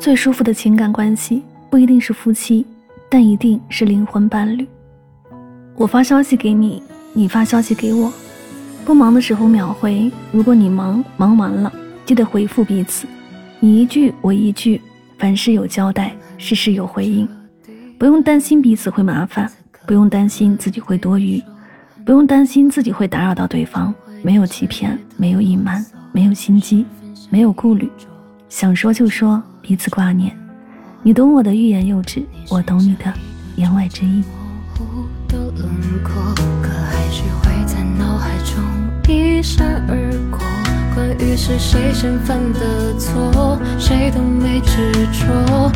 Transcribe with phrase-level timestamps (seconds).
[0.00, 2.66] 最舒服的情感关系不一定是夫妻，
[3.08, 4.66] 但一定是灵魂伴侣。
[5.76, 6.82] 我发消息给你，
[7.12, 8.12] 你发消息给我，
[8.84, 10.10] 不忙的时候秒回。
[10.32, 11.72] 如果你忙，忙完了
[12.04, 13.06] 记得回复彼此，
[13.60, 14.80] 你一句我一句，
[15.18, 17.28] 凡事有交代，事事有回应，
[17.98, 19.50] 不用担心彼此会麻烦，
[19.86, 21.40] 不用担心自己会多余，
[22.04, 23.94] 不用担心自己会打扰到对方。
[24.24, 26.84] 没有欺骗，没有隐瞒，没有心机，
[27.30, 27.90] 没有顾虑，
[28.52, 29.42] 想说就说。
[29.62, 30.36] 彼此挂念，
[31.04, 33.04] 你懂我的欲言又止，我懂你的
[33.54, 34.24] 言外之意。
[34.76, 35.70] 模糊的轮
[36.02, 36.12] 廓，
[36.60, 38.60] 可还是会在脑海中
[39.08, 39.96] 一闪而
[40.30, 40.40] 过。
[40.94, 45.72] 关于是谁先犯的错，谁都没执着。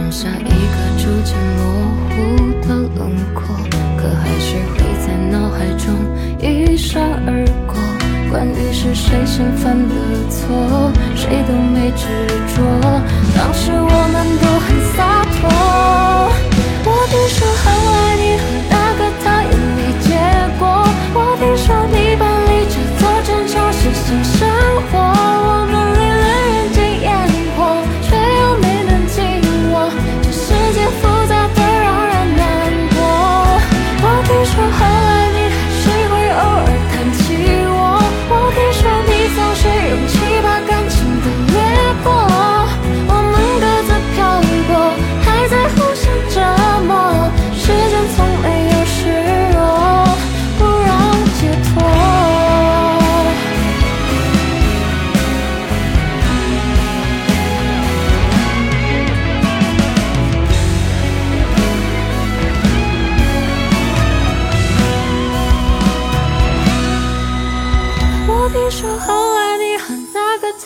[0.00, 0.48] 剩下一个
[0.96, 1.60] 逐渐模
[2.08, 2.10] 糊
[2.66, 3.54] 的轮廓，
[3.98, 5.94] 可还是会在脑海中
[6.40, 6.69] 一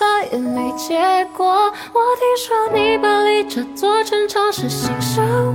[0.00, 1.47] 那个他也没结果。
[1.47, 5.53] 我听说你把离这座城尝试新生